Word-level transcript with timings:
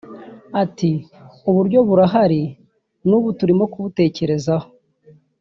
Ati 0.63 0.91
“Uburyo 1.49 1.79
burahari 1.87 2.41
n’ubu 3.07 3.29
turimo 3.39 3.65
kubutekerezaho 3.71 4.67